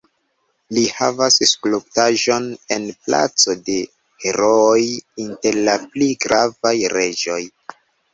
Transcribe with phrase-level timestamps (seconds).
[0.75, 3.75] Li havas skulptaĵon en Placo de
[4.25, 4.79] Herooj
[5.25, 7.39] inter la pli gravaj reĝoj.